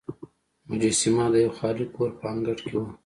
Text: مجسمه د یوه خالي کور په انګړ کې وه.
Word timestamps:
مجسمه 0.69 1.25
د 1.33 1.35
یوه 1.43 1.55
خالي 1.57 1.85
کور 1.95 2.09
په 2.19 2.25
انګړ 2.33 2.55
کې 2.65 2.75
وه. 2.81 2.91